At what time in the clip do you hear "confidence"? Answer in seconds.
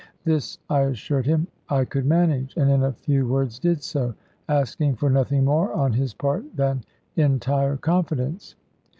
7.77-8.55